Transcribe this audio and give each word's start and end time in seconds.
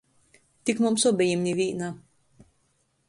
Tik 0.69 0.79
mums 0.85 1.05
obejim 1.09 1.45
nivīna. 1.49 1.91